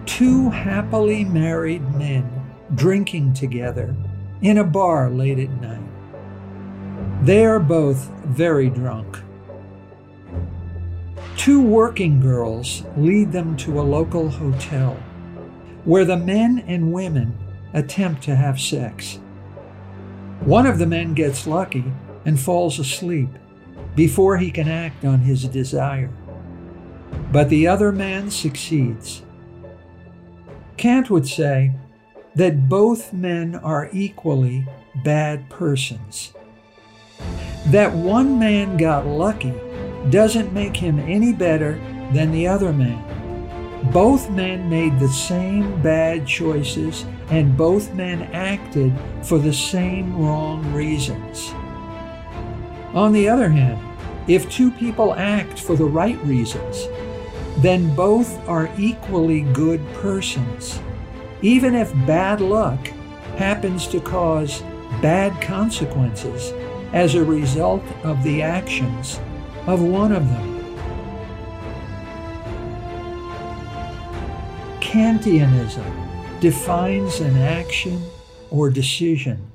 two 0.06 0.50
happily 0.50 1.24
married 1.24 1.88
men 1.94 2.28
drinking 2.74 3.32
together 3.32 3.94
in 4.42 4.58
a 4.58 4.64
bar 4.64 5.08
late 5.08 5.38
at 5.38 5.50
night. 5.60 7.24
They 7.24 7.46
are 7.46 7.60
both 7.60 8.10
very 8.24 8.70
drunk. 8.70 9.20
Two 11.36 11.62
working 11.62 12.20
girls 12.20 12.82
lead 12.96 13.30
them 13.30 13.56
to 13.58 13.80
a 13.80 13.82
local 13.82 14.28
hotel 14.28 14.96
where 15.84 16.04
the 16.04 16.16
men 16.16 16.64
and 16.66 16.92
women 16.92 17.36
attempt 17.74 18.22
to 18.24 18.34
have 18.34 18.60
sex. 18.60 19.20
One 20.40 20.66
of 20.66 20.78
the 20.78 20.86
men 20.86 21.14
gets 21.14 21.46
lucky 21.46 21.84
and 22.24 22.40
falls 22.40 22.78
asleep 22.78 23.28
before 23.94 24.38
he 24.38 24.50
can 24.50 24.68
act 24.68 25.04
on 25.04 25.20
his 25.20 25.44
desire. 25.44 26.10
But 27.30 27.48
the 27.48 27.68
other 27.68 27.92
man 27.92 28.30
succeeds. 28.30 29.22
Kant 30.76 31.10
would 31.10 31.26
say 31.28 31.72
that 32.34 32.68
both 32.68 33.12
men 33.12 33.54
are 33.56 33.88
equally 33.92 34.66
bad 35.04 35.48
persons. 35.48 36.32
That 37.66 37.92
one 37.92 38.38
man 38.38 38.76
got 38.76 39.06
lucky 39.06 39.54
doesn't 40.10 40.52
make 40.52 40.76
him 40.76 40.98
any 41.00 41.32
better 41.32 41.74
than 42.12 42.30
the 42.30 42.46
other 42.46 42.72
man. 42.72 43.02
Both 43.92 44.30
men 44.30 44.68
made 44.68 44.98
the 44.98 45.08
same 45.08 45.80
bad 45.82 46.26
choices 46.26 47.04
and 47.30 47.56
both 47.56 47.94
men 47.94 48.22
acted 48.32 48.92
for 49.22 49.38
the 49.38 49.52
same 49.52 50.16
wrong 50.16 50.72
reasons. 50.72 51.52
On 52.94 53.12
the 53.12 53.28
other 53.28 53.48
hand, 53.48 53.78
if 54.28 54.50
two 54.50 54.70
people 54.70 55.14
act 55.14 55.60
for 55.60 55.76
the 55.76 55.84
right 55.84 56.18
reasons, 56.24 56.88
then 57.58 57.94
both 57.94 58.36
are 58.48 58.70
equally 58.78 59.42
good 59.42 59.84
persons, 59.94 60.80
even 61.42 61.74
if 61.74 61.92
bad 62.06 62.40
luck 62.40 62.88
happens 63.36 63.86
to 63.88 64.00
cause 64.00 64.62
bad 65.00 65.40
consequences 65.40 66.52
as 66.92 67.14
a 67.14 67.24
result 67.24 67.84
of 68.02 68.22
the 68.22 68.42
actions 68.42 69.20
of 69.66 69.82
one 69.82 70.12
of 70.12 70.28
them. 70.28 70.52
Kantianism 74.80 76.40
defines 76.40 77.20
an 77.20 77.36
action 77.38 78.02
or 78.50 78.70
decision 78.70 79.50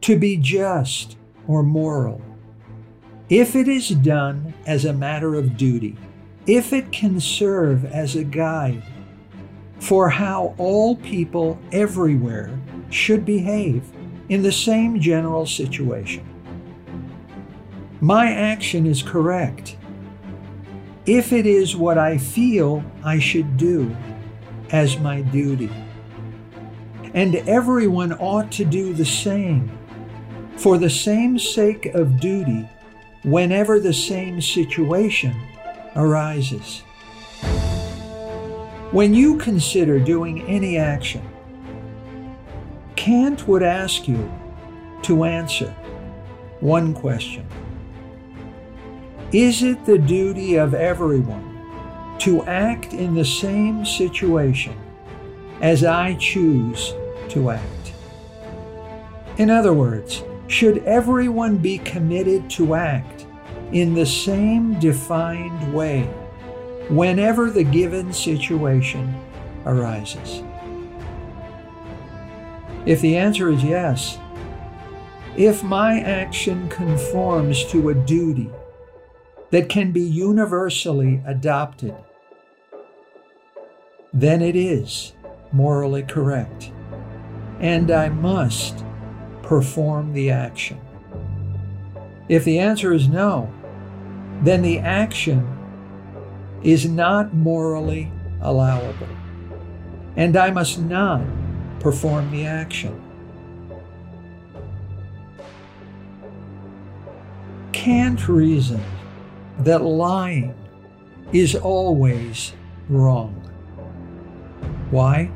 to 0.00 0.18
be 0.18 0.36
just 0.36 1.16
or 1.46 1.62
moral 1.62 2.20
if 3.28 3.56
it 3.56 3.68
is 3.68 3.88
done 3.88 4.54
as 4.66 4.84
a 4.84 4.92
matter 4.92 5.34
of 5.34 5.56
duty, 5.56 5.96
if 6.46 6.72
it 6.72 6.92
can 6.92 7.18
serve 7.18 7.84
as 7.84 8.14
a 8.14 8.22
guide 8.22 8.82
for 9.80 10.08
how 10.08 10.54
all 10.58 10.96
people 10.96 11.58
everywhere 11.72 12.56
should 12.90 13.24
behave 13.24 13.84
in 14.28 14.42
the 14.42 14.52
same 14.52 15.00
general 15.00 15.44
situation. 15.44 16.24
My 18.00 18.30
action 18.30 18.84
is 18.84 19.02
correct 19.02 19.76
if 21.06 21.32
it 21.32 21.46
is 21.46 21.74
what 21.74 21.96
I 21.96 22.18
feel 22.18 22.84
I 23.02 23.18
should 23.18 23.56
do 23.56 23.96
as 24.70 24.98
my 24.98 25.22
duty. 25.22 25.70
And 27.14 27.36
everyone 27.48 28.12
ought 28.14 28.52
to 28.52 28.66
do 28.66 28.92
the 28.92 29.06
same 29.06 29.70
for 30.56 30.76
the 30.76 30.90
same 30.90 31.38
sake 31.38 31.86
of 31.94 32.20
duty 32.20 32.68
whenever 33.22 33.80
the 33.80 33.94
same 33.94 34.42
situation 34.42 35.34
arises. 35.94 36.80
When 38.90 39.14
you 39.14 39.38
consider 39.38 39.98
doing 39.98 40.42
any 40.42 40.76
action, 40.76 41.26
Kant 42.94 43.48
would 43.48 43.62
ask 43.62 44.06
you 44.06 44.30
to 45.02 45.24
answer 45.24 45.74
one 46.60 46.92
question 46.92 47.46
Is 49.32 49.64
it 49.64 49.84
the 49.84 49.98
duty 49.98 50.54
of 50.54 50.72
everyone 50.72 52.16
to 52.20 52.44
act 52.44 52.92
in 52.92 53.12
the 53.12 53.24
same 53.24 53.84
situation 53.84 54.78
as 55.60 55.82
I 55.82 56.14
choose 56.14 56.94
to 57.30 57.50
act? 57.50 57.92
In 59.38 59.50
other 59.50 59.72
words, 59.72 60.22
should 60.46 60.78
everyone 60.84 61.56
be 61.56 61.78
committed 61.78 62.48
to 62.50 62.76
act 62.76 63.26
in 63.72 63.94
the 63.94 64.06
same 64.06 64.78
defined 64.78 65.74
way 65.74 66.04
whenever 66.88 67.50
the 67.50 67.64
given 67.64 68.12
situation 68.12 69.12
arises? 69.64 70.44
If 72.86 73.00
the 73.00 73.16
answer 73.16 73.50
is 73.50 73.64
yes, 73.64 74.18
if 75.36 75.64
my 75.64 75.98
action 75.98 76.68
conforms 76.68 77.64
to 77.72 77.88
a 77.88 77.94
duty 77.94 78.48
that 79.50 79.68
can 79.68 79.92
be 79.92 80.00
universally 80.00 81.22
adopted, 81.24 81.94
then 84.12 84.42
it 84.42 84.56
is 84.56 85.12
morally 85.52 86.02
correct, 86.02 86.72
and 87.60 87.90
I 87.90 88.08
must 88.08 88.84
perform 89.42 90.12
the 90.12 90.30
action. 90.30 90.80
If 92.28 92.44
the 92.44 92.58
answer 92.58 92.92
is 92.92 93.08
no, 93.08 93.52
then 94.42 94.62
the 94.62 94.80
action 94.80 95.46
is 96.62 96.88
not 96.88 97.32
morally 97.32 98.10
allowable, 98.40 99.08
and 100.16 100.36
I 100.36 100.50
must 100.50 100.80
not 100.80 101.22
perform 101.78 102.30
the 102.32 102.46
action. 102.46 103.00
Kant 107.72 108.26
reasoned 108.28 108.82
that 109.60 109.82
lying 109.82 110.54
is 111.32 111.54
always 111.54 112.52
wrong. 112.88 113.34
Why? 114.90 115.30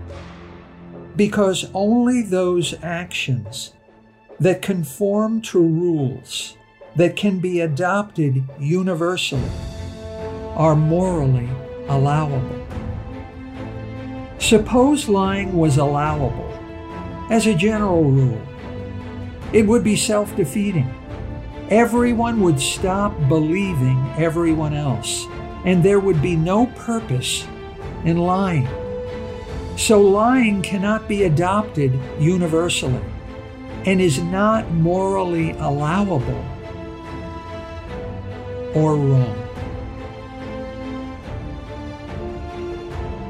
Because 1.16 1.68
only 1.74 2.22
those 2.22 2.74
actions 2.82 3.74
that 4.38 4.62
conform 4.62 5.42
to 5.42 5.58
rules 5.60 6.56
that 6.96 7.16
can 7.16 7.40
be 7.40 7.60
adopted 7.60 8.44
universally 8.58 9.50
are 10.54 10.76
morally 10.76 11.48
allowable. 11.88 12.66
Suppose 14.38 15.08
lying 15.08 15.56
was 15.56 15.76
allowable 15.76 16.48
as 17.30 17.46
a 17.46 17.54
general 17.54 18.04
rule. 18.04 18.40
It 19.52 19.66
would 19.66 19.84
be 19.84 19.96
self 19.96 20.34
defeating. 20.36 20.92
Everyone 21.70 22.40
would 22.40 22.60
stop 22.60 23.16
believing 23.28 24.12
everyone 24.16 24.74
else, 24.74 25.28
and 25.64 25.84
there 25.84 26.00
would 26.00 26.20
be 26.20 26.34
no 26.34 26.66
purpose 26.66 27.46
in 28.04 28.16
lying. 28.16 28.68
So, 29.76 30.00
lying 30.00 30.62
cannot 30.62 31.06
be 31.06 31.22
adopted 31.22 31.96
universally 32.18 33.00
and 33.86 34.00
is 34.00 34.20
not 34.20 34.68
morally 34.72 35.52
allowable 35.52 36.44
or 38.74 38.96
wrong. 38.96 39.36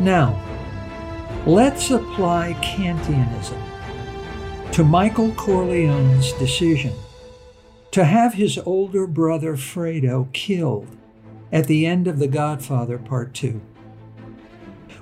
Now, 0.01 0.43
let's 1.45 1.91
apply 1.91 2.55
Kantianism 2.63 3.63
to 4.73 4.83
Michael 4.83 5.31
Corleone's 5.33 6.33
decision 6.33 6.95
to 7.91 8.05
have 8.05 8.35
his 8.35 8.59
older 8.59 9.07
brother 9.07 9.57
Fredo 9.57 10.33
killed 10.33 10.97
at 11.51 11.67
the 11.67 11.87
end 11.87 12.07
of 12.07 12.19
The 12.19 12.29
Godfather 12.29 12.99
Part 12.99 13.35
2. 13.35 13.61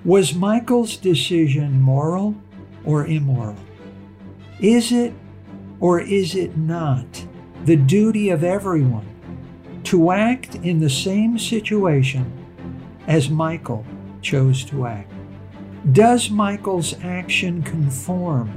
Was 0.05 0.35
Michael's 0.35 0.97
decision 0.97 1.81
moral 1.81 2.35
or 2.85 3.07
immoral? 3.07 3.57
Is 4.61 4.91
it 4.91 5.13
or 5.81 6.01
is 6.01 6.35
it 6.35 6.57
not 6.57 7.27
the 7.65 7.77
duty 7.77 8.31
of 8.31 8.43
everyone 8.43 9.07
to 9.85 10.11
act 10.11 10.55
in 10.57 10.81
the 10.81 10.91
same 10.91 11.39
situation 11.39 12.33
as 13.07 13.29
Michael 13.29 13.85
chose 14.23 14.65
to 14.65 14.87
act? 14.87 15.13
Does 15.93 16.31
Michael's 16.31 16.95
action 17.03 17.63
conform 17.63 18.51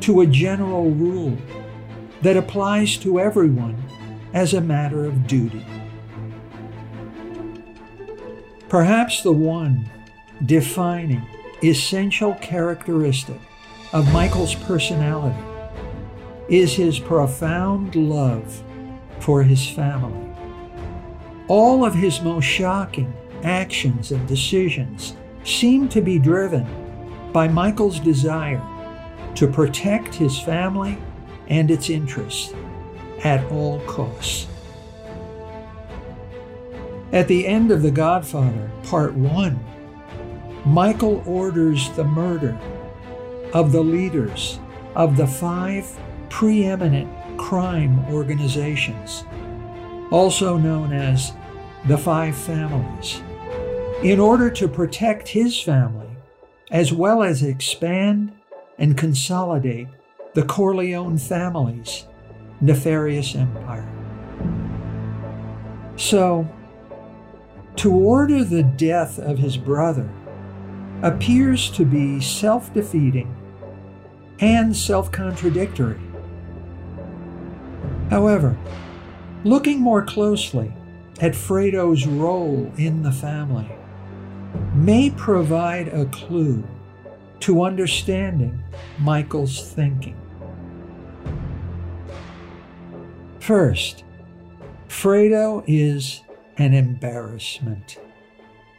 to 0.00 0.20
a 0.20 0.26
general 0.26 0.90
rule 0.90 1.36
that 2.22 2.36
applies 2.36 2.96
to 2.98 3.18
everyone 3.18 3.82
as 4.32 4.54
a 4.54 4.60
matter 4.60 5.04
of 5.04 5.26
duty? 5.26 5.64
Perhaps 8.68 9.22
the 9.22 9.32
one 9.32 9.90
defining 10.46 11.26
essential 11.62 12.34
characteristic 12.34 13.40
of 13.92 14.12
Michael's 14.12 14.54
personality 14.54 15.42
is 16.48 16.74
his 16.74 16.98
profound 16.98 17.94
love 17.94 18.62
for 19.18 19.42
his 19.42 19.68
family. 19.68 20.28
All 21.48 21.84
of 21.84 21.94
his 21.94 22.20
most 22.20 22.44
shocking 22.44 23.12
actions 23.42 24.12
and 24.12 24.26
decisions 24.28 25.14
seem 25.44 25.88
to 25.88 26.00
be 26.00 26.18
driven 26.18 26.66
by 27.32 27.48
Michael's 27.48 28.00
desire 28.00 28.62
to 29.34 29.46
protect 29.46 30.14
his 30.14 30.38
family 30.38 30.98
and 31.50 31.70
its 31.70 31.90
interests 31.90 32.54
at 33.22 33.44
all 33.50 33.80
costs. 33.80 34.46
At 37.12 37.26
the 37.26 37.46
end 37.46 37.72
of 37.72 37.82
The 37.82 37.90
Godfather, 37.90 38.70
Part 38.84 39.14
1, 39.14 39.64
Michael 40.64 41.22
orders 41.26 41.90
the 41.90 42.04
murder 42.04 42.56
of 43.52 43.72
the 43.72 43.82
leaders 43.82 44.60
of 44.94 45.16
the 45.16 45.26
five 45.26 45.90
preeminent 46.28 47.10
crime 47.36 47.98
organizations, 48.12 49.24
also 50.12 50.56
known 50.56 50.92
as 50.92 51.32
the 51.88 51.98
Five 51.98 52.36
Families, 52.36 53.22
in 54.04 54.20
order 54.20 54.50
to 54.50 54.68
protect 54.68 55.28
his 55.28 55.60
family 55.60 56.06
as 56.70 56.92
well 56.92 57.22
as 57.22 57.42
expand 57.42 58.32
and 58.78 58.96
consolidate 58.96 59.88
the 60.34 60.42
Corleone 60.44 61.18
family's 61.18 62.04
nefarious 62.60 63.34
empire. 63.34 63.88
So, 65.96 66.48
to 67.76 67.92
order 67.92 68.44
the 68.44 68.62
death 68.62 69.18
of 69.18 69.38
his 69.38 69.56
brother 69.56 70.08
appears 71.02 71.70
to 71.70 71.84
be 71.84 72.20
self 72.20 72.72
defeating 72.72 73.34
and 74.40 74.76
self 74.76 75.10
contradictory. 75.10 76.00
However, 78.10 78.56
looking 79.44 79.80
more 79.80 80.04
closely 80.04 80.72
at 81.20 81.34
Fredo's 81.34 82.06
role 82.06 82.72
in 82.76 83.02
the 83.02 83.12
family, 83.12 83.70
may 84.74 85.10
provide 85.10 85.88
a 85.88 86.06
clue 86.06 86.64
to 87.40 87.62
understanding 87.62 88.62
Michael's 88.98 89.72
thinking. 89.72 90.16
First, 93.40 94.04
Fredo 94.88 95.64
is 95.66 96.20
an 96.58 96.74
embarrassment. 96.74 97.98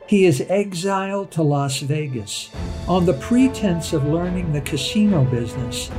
He 0.07 0.25
is 0.25 0.41
exiled 0.49 1.31
to 1.31 1.41
Las 1.41 1.79
Vegas 1.79 2.49
on 2.87 3.05
the 3.05 3.13
pretense 3.13 3.93
of 3.93 4.05
learning 4.05 4.53
the 4.53 4.61
casino 4.61 5.25
business 5.25 5.89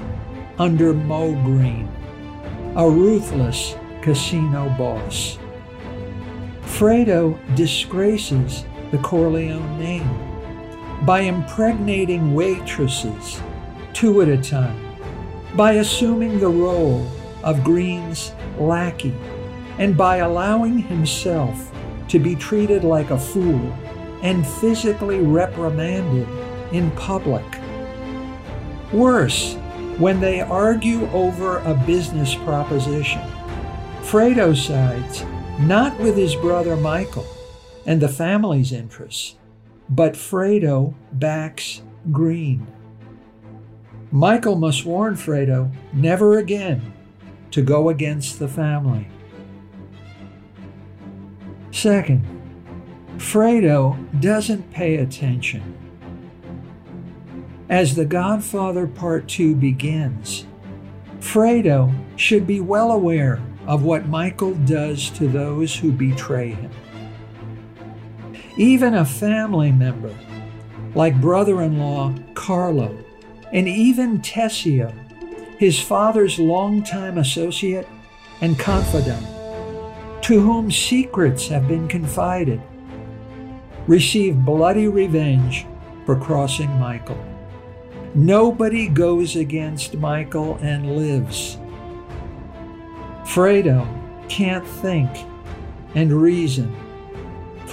under 0.58 0.92
Moe 0.92 1.32
Greene, 1.44 1.88
a 2.76 2.88
ruthless 2.88 3.74
casino 4.00 4.68
boss. 4.78 5.38
Fredo 6.62 7.38
disgraces 7.56 8.64
the 8.90 8.98
Corleone 8.98 9.78
name 9.78 10.31
by 11.04 11.20
impregnating 11.20 12.34
waitresses 12.34 13.40
two 13.92 14.22
at 14.22 14.28
a 14.28 14.36
time, 14.36 14.78
by 15.56 15.72
assuming 15.74 16.38
the 16.38 16.48
role 16.48 17.06
of 17.42 17.64
Greene's 17.64 18.32
lackey, 18.58 19.14
and 19.78 19.96
by 19.96 20.18
allowing 20.18 20.78
himself 20.78 21.72
to 22.08 22.18
be 22.18 22.36
treated 22.36 22.84
like 22.84 23.10
a 23.10 23.18
fool 23.18 23.72
and 24.22 24.46
physically 24.46 25.20
reprimanded 25.20 26.28
in 26.72 26.90
public. 26.92 27.44
Worse, 28.92 29.54
when 29.98 30.20
they 30.20 30.40
argue 30.40 31.08
over 31.10 31.58
a 31.58 31.74
business 31.86 32.34
proposition, 32.34 33.22
Fredo 34.02 34.54
sides 34.56 35.24
not 35.60 35.98
with 35.98 36.16
his 36.16 36.34
brother 36.36 36.76
Michael 36.76 37.26
and 37.86 38.00
the 38.00 38.08
family's 38.08 38.72
interests, 38.72 39.34
but 39.92 40.14
Fredo 40.14 40.94
backs 41.12 41.82
Greene. 42.10 42.66
Michael 44.10 44.56
must 44.56 44.86
warn 44.86 45.16
Fredo 45.16 45.70
never 45.92 46.38
again 46.38 46.94
to 47.50 47.60
go 47.60 47.90
against 47.90 48.38
the 48.38 48.48
family. 48.48 49.06
Second, 51.70 52.24
Fredo 53.18 53.98
doesn't 54.18 54.72
pay 54.72 54.96
attention. 54.96 55.62
As 57.68 57.94
The 57.94 58.06
Godfather 58.06 58.86
Part 58.86 59.28
2 59.28 59.54
begins, 59.54 60.46
Fredo 61.20 61.94
should 62.16 62.46
be 62.46 62.60
well 62.60 62.92
aware 62.92 63.42
of 63.66 63.82
what 63.82 64.08
Michael 64.08 64.54
does 64.54 65.10
to 65.10 65.28
those 65.28 65.76
who 65.76 65.92
betray 65.92 66.50
him. 66.50 66.70
Even 68.56 68.94
a 68.94 69.04
family 69.04 69.72
member, 69.72 70.14
like 70.94 71.20
brother 71.20 71.62
in 71.62 71.78
law 71.78 72.14
Carlo, 72.34 72.96
and 73.52 73.66
even 73.66 74.20
Tessio, 74.20 74.92
his 75.58 75.80
father's 75.80 76.38
longtime 76.38 77.18
associate 77.18 77.88
and 78.40 78.58
confidant, 78.58 79.24
to 80.22 80.40
whom 80.40 80.70
secrets 80.70 81.48
have 81.48 81.66
been 81.66 81.88
confided, 81.88 82.60
receive 83.86 84.36
bloody 84.44 84.88
revenge 84.88 85.66
for 86.04 86.16
crossing 86.16 86.70
Michael. 86.78 87.22
Nobody 88.14 88.88
goes 88.88 89.36
against 89.36 89.96
Michael 89.96 90.58
and 90.60 90.96
lives. 90.96 91.56
Fredo 93.24 93.86
can't 94.28 94.66
think 94.66 95.10
and 95.94 96.12
reason 96.12 96.74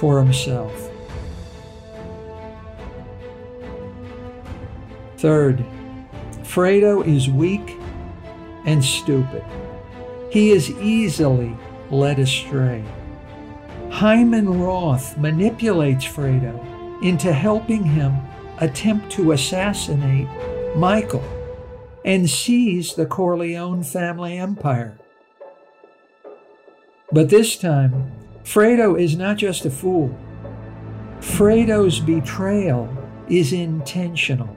for 0.00 0.18
himself. 0.18 0.90
Third, 5.18 5.62
Fredo 6.42 7.06
is 7.06 7.28
weak 7.28 7.76
and 8.64 8.82
stupid. 8.82 9.44
He 10.30 10.52
is 10.52 10.70
easily 10.70 11.54
led 11.90 12.18
astray. 12.18 12.82
Hyman 13.90 14.58
Roth 14.58 15.18
manipulates 15.18 16.06
Fredo 16.06 17.02
into 17.02 17.30
helping 17.34 17.84
him 17.84 18.16
attempt 18.56 19.12
to 19.12 19.32
assassinate 19.32 20.28
Michael 20.76 21.24
and 22.06 22.30
seize 22.30 22.94
the 22.94 23.04
Corleone 23.04 23.82
family 23.82 24.38
empire. 24.38 24.96
But 27.12 27.28
this 27.28 27.58
time, 27.58 28.12
Fredo 28.44 29.00
is 29.00 29.16
not 29.16 29.36
just 29.36 29.64
a 29.64 29.70
fool. 29.70 30.16
Fredo's 31.20 32.00
betrayal 32.00 32.88
is 33.28 33.52
intentional. 33.52 34.56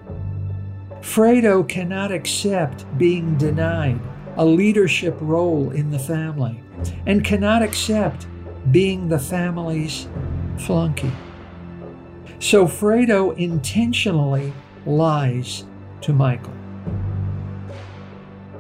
Fredo 1.01 1.67
cannot 1.67 2.11
accept 2.11 2.85
being 2.97 3.37
denied 3.37 3.99
a 4.37 4.45
leadership 4.45 5.15
role 5.19 5.69
in 5.71 5.91
the 5.91 5.99
family 5.99 6.59
and 7.05 7.23
cannot 7.23 7.61
accept 7.61 8.25
being 8.71 9.09
the 9.09 9.19
family's 9.19 10.07
flunky. 10.57 11.11
So 12.39 12.65
Fredo 12.65 13.37
intentionally 13.37 14.53
lies 14.85 15.65
to 16.01 16.13
Michael. 16.13 16.53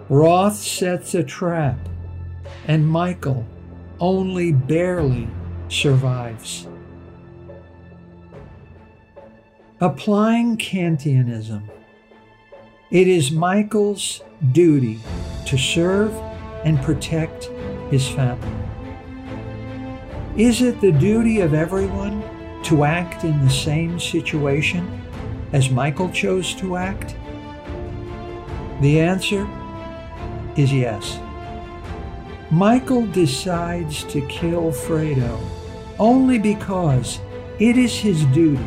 Roth 0.09 0.55
sets 0.55 1.15
a 1.15 1.23
trap, 1.23 1.79
and 2.67 2.87
Michael 2.87 3.45
only 3.99 4.51
barely 4.51 5.27
survives. 5.69 6.67
Applying 9.79 10.57
Kantianism, 10.57 11.63
it 12.89 13.07
is 13.07 13.31
Michael's 13.31 14.21
duty 14.51 14.99
to 15.45 15.57
serve 15.57 16.13
and 16.63 16.81
protect 16.81 17.45
his 17.89 18.07
family. 18.07 18.47
Is 20.37 20.61
it 20.61 20.79
the 20.81 20.91
duty 20.91 21.41
of 21.41 21.53
everyone 21.53 22.23
to 22.63 22.85
act 22.85 23.23
in 23.23 23.39
the 23.43 23.49
same 23.49 23.99
situation 23.99 25.01
as 25.51 25.69
Michael 25.69 26.09
chose 26.09 26.55
to 26.55 26.77
act? 26.77 27.15
The 28.81 28.99
answer 28.99 29.47
is 30.55 30.73
yes. 30.73 31.19
Michael 32.51 33.05
decides 33.07 34.03
to 34.05 34.21
kill 34.27 34.71
Fredo 34.71 35.39
only 35.99 36.37
because 36.37 37.19
it 37.59 37.77
is 37.77 37.95
his 37.95 38.25
duty, 38.25 38.65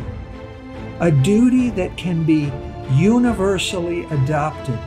a 0.99 1.11
duty 1.11 1.69
that 1.71 1.95
can 1.97 2.23
be 2.23 2.51
universally 2.93 4.05
adopted, 4.05 4.79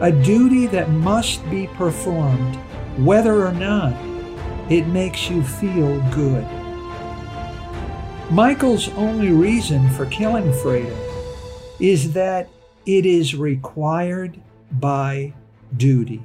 a 0.00 0.10
duty 0.10 0.66
that 0.66 0.90
must 0.90 1.48
be 1.50 1.66
performed 1.68 2.56
whether 2.98 3.46
or 3.46 3.52
not 3.52 3.92
it 4.70 4.86
makes 4.86 5.30
you 5.30 5.42
feel 5.42 6.00
good. 6.10 6.46
Michael's 8.30 8.88
only 8.90 9.30
reason 9.30 9.88
for 9.90 10.06
killing 10.06 10.50
Fredo 10.52 10.96
is 11.80 12.12
that 12.12 12.48
it 12.84 13.06
is 13.06 13.34
required 13.34 14.38
by 14.72 15.32
duty. 15.76 16.22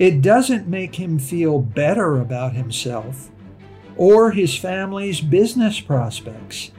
It 0.00 0.22
doesn't 0.22 0.66
make 0.66 0.94
him 0.94 1.18
feel 1.18 1.60
better 1.60 2.18
about 2.18 2.54
himself 2.54 3.30
or 3.98 4.30
his 4.30 4.56
family's 4.56 5.20
business 5.20 5.78
prospects. 5.78 6.70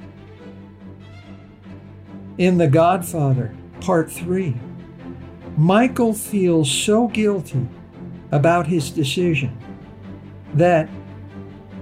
In 2.39 2.57
The 2.57 2.65
Godfather, 2.65 3.55
Part 3.79 4.12
3, 4.12 4.55
Michael 5.55 6.15
feels 6.15 6.71
so 6.71 7.10
guilty 7.10 7.67
about 8.31 8.65
his 8.65 8.89
decision 8.89 9.55
that, 10.55 10.89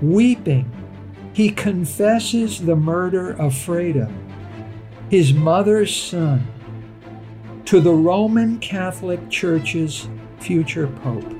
weeping, 0.01 0.69
he 1.31 1.51
confesses 1.51 2.59
the 2.59 2.75
murder 2.75 3.29
of 3.29 3.53
Fredo, 3.53 4.11
his 5.09 5.33
mother's 5.33 5.95
son, 5.95 6.45
to 7.63 7.79
the 7.79 7.93
Roman 7.93 8.59
Catholic 8.59 9.29
Church's 9.29 10.09
future 10.39 10.87
pope. 10.87 11.35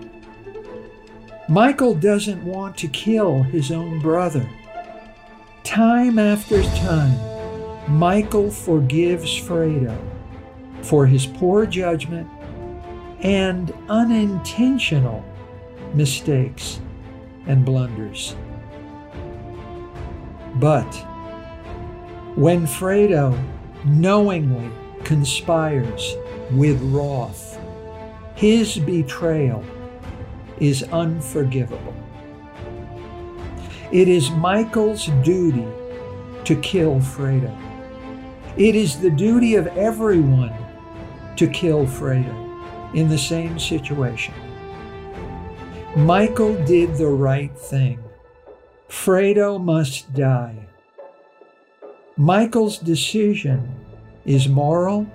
Michael 1.48 1.96
doesn't 1.96 2.44
want 2.44 2.78
to 2.78 2.88
kill 2.88 3.44
his 3.44 3.72
own 3.72 4.00
brother. 4.00 4.48
Time 5.64 6.20
after 6.20 6.62
time, 6.64 7.18
Michael 7.88 8.52
forgives 8.52 9.32
Fredo 9.40 9.98
for 10.84 11.06
his 11.06 11.26
poor 11.26 11.66
judgment 11.66 12.30
and 13.22 13.74
unintentional 13.90 15.26
mistakes 15.94 16.80
and 17.48 17.66
blunders. 17.66 18.36
But 20.56 20.90
when 22.36 22.66
Fredo 22.66 23.38
knowingly 23.86 24.72
conspires 25.04 26.16
with 26.52 26.82
Roth, 26.82 27.59
his 28.40 28.78
betrayal 28.78 29.62
is 30.62 30.84
unforgivable. 30.94 31.94
It 33.92 34.08
is 34.08 34.32
Michael's 34.32 35.08
duty 35.26 35.68
to 36.46 36.56
kill 36.62 37.02
Fredo. 37.02 37.54
It 38.56 38.76
is 38.76 39.02
the 39.02 39.10
duty 39.10 39.56
of 39.56 39.68
everyone 39.68 40.54
to 41.36 41.48
kill 41.48 41.86
Fredo 41.86 42.96
in 42.96 43.10
the 43.10 43.18
same 43.18 43.60
situation. 43.60 44.34
Michael 45.98 46.56
did 46.64 46.96
the 46.96 47.08
right 47.08 47.52
thing. 47.60 48.02
Fredo 48.88 49.62
must 49.62 50.14
die. 50.14 50.66
Michael's 52.16 52.78
decision 52.78 53.70
is 54.24 54.48
moral, 54.48 55.12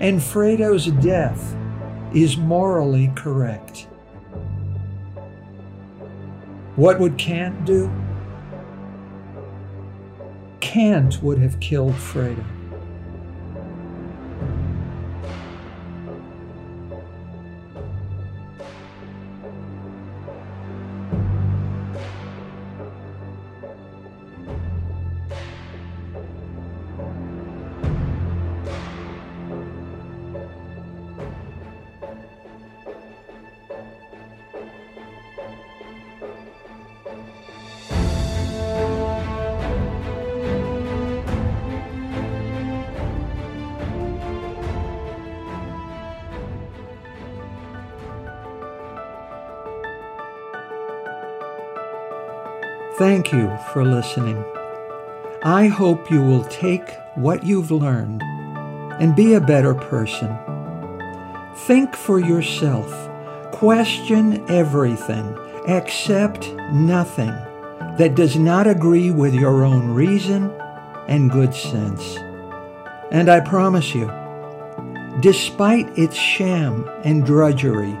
and 0.00 0.18
Fredo's 0.18 0.86
death 0.86 1.54
is 2.14 2.36
morally 2.36 3.12
correct. 3.14 3.86
What 6.76 6.98
would 6.98 7.18
Kant 7.18 7.64
do? 7.64 7.90
Kant 10.60 11.22
would 11.22 11.38
have 11.38 11.58
killed 11.60 11.94
Fredo. 11.94 12.44
Thank 53.00 53.32
you 53.32 53.50
for 53.72 53.82
listening. 53.82 54.44
I 55.42 55.68
hope 55.68 56.10
you 56.10 56.20
will 56.20 56.44
take 56.44 56.86
what 57.14 57.42
you've 57.42 57.70
learned 57.70 58.22
and 59.00 59.16
be 59.16 59.32
a 59.32 59.40
better 59.40 59.72
person. 59.72 60.28
Think 61.64 61.96
for 61.96 62.20
yourself. 62.20 62.92
Question 63.52 64.44
everything. 64.50 65.34
Accept 65.66 66.52
nothing 66.74 67.34
that 67.96 68.16
does 68.16 68.36
not 68.36 68.66
agree 68.66 69.10
with 69.10 69.32
your 69.32 69.64
own 69.64 69.88
reason 69.88 70.50
and 71.08 71.30
good 71.30 71.54
sense. 71.54 72.18
And 73.10 73.30
I 73.30 73.40
promise 73.40 73.94
you, 73.94 74.12
despite 75.20 75.88
its 75.98 76.16
sham 76.16 76.86
and 77.02 77.24
drudgery, 77.24 77.96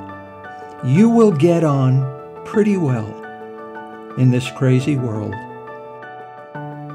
you 0.84 1.08
will 1.08 1.32
get 1.32 1.64
on 1.64 2.44
pretty 2.44 2.76
well 2.76 3.19
in 4.18 4.30
this 4.30 4.50
crazy 4.52 4.96
world. 4.96 5.34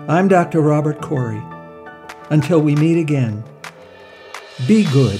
I'm 0.09 0.27
Dr. 0.27 0.61
Robert 0.61 1.01
Corey. 1.01 1.41
Until 2.29 2.61
we 2.61 2.75
meet 2.75 2.99
again, 2.99 3.43
be 4.67 4.83
good. 4.91 5.19